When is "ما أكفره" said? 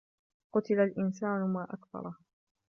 1.53-2.17